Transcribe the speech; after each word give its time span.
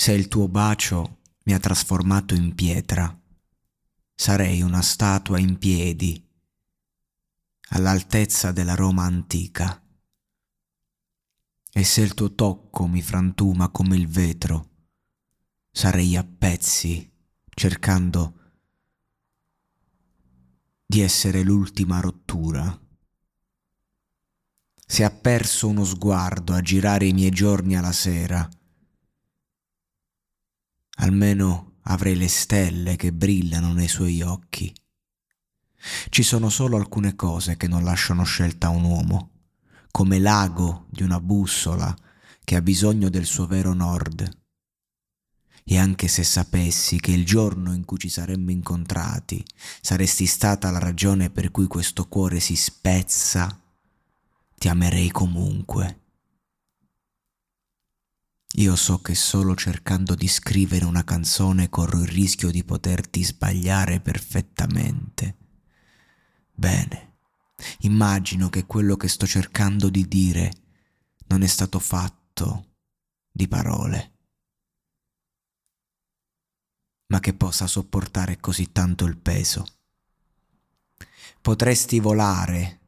Se 0.00 0.12
il 0.12 0.28
tuo 0.28 0.46
bacio 0.46 1.22
mi 1.46 1.54
ha 1.54 1.58
trasformato 1.58 2.32
in 2.32 2.54
pietra, 2.54 3.20
sarei 4.14 4.62
una 4.62 4.80
statua 4.80 5.40
in 5.40 5.58
piedi, 5.58 6.24
all'altezza 7.70 8.52
della 8.52 8.76
Roma 8.76 9.02
antica. 9.02 9.84
E 11.72 11.82
se 11.82 12.02
il 12.02 12.14
tuo 12.14 12.32
tocco 12.36 12.86
mi 12.86 13.02
frantuma 13.02 13.70
come 13.70 13.96
il 13.96 14.06
vetro, 14.06 14.68
sarei 15.72 16.14
a 16.16 16.22
pezzi, 16.22 17.12
cercando 17.48 18.34
di 20.86 21.00
essere 21.00 21.42
l'ultima 21.42 21.98
rottura. 21.98 22.80
Se 24.86 25.02
ha 25.02 25.10
perso 25.10 25.66
uno 25.66 25.84
sguardo 25.84 26.54
a 26.54 26.60
girare 26.60 27.06
i 27.06 27.12
miei 27.12 27.30
giorni 27.30 27.76
alla 27.76 27.92
sera, 27.92 28.48
almeno 30.98 31.76
avrei 31.82 32.16
le 32.16 32.28
stelle 32.28 32.96
che 32.96 33.12
brillano 33.12 33.72
nei 33.72 33.88
suoi 33.88 34.22
occhi. 34.22 34.72
Ci 36.08 36.22
sono 36.22 36.48
solo 36.48 36.76
alcune 36.76 37.14
cose 37.14 37.56
che 37.56 37.68
non 37.68 37.84
lasciano 37.84 38.24
scelta 38.24 38.66
a 38.68 38.70
un 38.70 38.84
uomo, 38.84 39.30
come 39.90 40.18
l'ago 40.18 40.86
di 40.90 41.02
una 41.02 41.20
bussola 41.20 41.94
che 42.44 42.56
ha 42.56 42.62
bisogno 42.62 43.08
del 43.08 43.26
suo 43.26 43.46
vero 43.46 43.72
nord. 43.74 44.36
E 45.64 45.76
anche 45.76 46.08
se 46.08 46.24
sapessi 46.24 46.98
che 46.98 47.12
il 47.12 47.26
giorno 47.26 47.74
in 47.74 47.84
cui 47.84 47.98
ci 47.98 48.08
saremmo 48.08 48.50
incontrati 48.50 49.44
saresti 49.80 50.24
stata 50.24 50.70
la 50.70 50.78
ragione 50.78 51.30
per 51.30 51.50
cui 51.50 51.66
questo 51.66 52.08
cuore 52.08 52.40
si 52.40 52.56
spezza, 52.56 53.60
ti 54.56 54.68
amerei 54.68 55.10
comunque. 55.10 56.07
Io 58.58 58.74
so 58.74 59.00
che 59.00 59.14
solo 59.14 59.54
cercando 59.54 60.16
di 60.16 60.26
scrivere 60.26 60.84
una 60.84 61.04
canzone 61.04 61.68
corro 61.68 62.00
il 62.00 62.08
rischio 62.08 62.50
di 62.50 62.64
poterti 62.64 63.22
sbagliare 63.22 64.00
perfettamente. 64.00 65.36
Bene, 66.52 67.18
immagino 67.82 68.48
che 68.48 68.66
quello 68.66 68.96
che 68.96 69.06
sto 69.06 69.28
cercando 69.28 69.88
di 69.90 70.08
dire 70.08 70.50
non 71.28 71.42
è 71.42 71.46
stato 71.46 71.78
fatto 71.78 72.74
di 73.30 73.46
parole, 73.46 74.16
ma 77.12 77.20
che 77.20 77.34
possa 77.34 77.68
sopportare 77.68 78.40
così 78.40 78.72
tanto 78.72 79.04
il 79.04 79.18
peso. 79.18 79.64
Potresti 81.40 82.00
volare, 82.00 82.80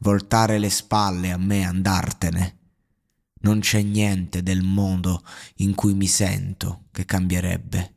voltare 0.00 0.58
le 0.58 0.68
spalle 0.68 1.32
a 1.32 1.38
me 1.38 1.60
e 1.60 1.64
andartene 1.64 2.60
non 3.42 3.60
c'è 3.60 3.82
niente 3.82 4.42
del 4.42 4.62
mondo 4.62 5.24
in 5.56 5.74
cui 5.74 5.94
mi 5.94 6.06
sento 6.06 6.86
che 6.90 7.04
cambierebbe, 7.04 7.94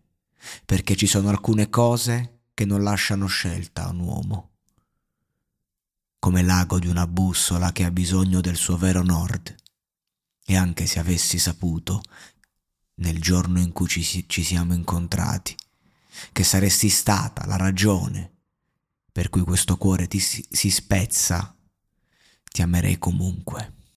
perché 0.66 0.95
ci 0.95 1.07
sono 1.07 1.29
alcune 1.29 1.69
cose 1.69 2.41
che 2.53 2.66
non 2.66 2.83
lasciano 2.83 3.25
scelta 3.25 3.85
a 3.85 3.89
un 3.89 4.00
uomo, 4.00 4.51
come 6.19 6.41
l'ago 6.41 6.79
di 6.79 6.88
una 6.88 7.07
bussola 7.07 7.72
che 7.72 7.83
ha 7.83 7.91
bisogno 7.91 8.41
del 8.41 8.56
suo 8.56 8.78
vero 8.78 9.03
nord. 9.03 9.56
E 10.47 10.56
anche 10.56 10.85
se 10.85 11.00
avessi 11.00 11.39
saputo, 11.39 12.03
nel 12.95 13.19
giorno 13.19 13.59
in 13.59 13.72
cui 13.72 13.88
ci, 13.88 14.25
ci 14.27 14.44
siamo 14.44 14.73
incontrati, 14.73 15.56
che 16.31 16.44
saresti 16.44 16.88
stata 16.89 17.45
la 17.47 17.57
ragione 17.57 18.35
per 19.16 19.29
cui 19.29 19.44
questo 19.44 19.77
cuore 19.77 20.09
ti 20.09 20.19
si, 20.19 20.69
spezza, 20.69 21.56
ti 22.51 22.62
amerei 22.62 22.97
comunque. 22.97 23.75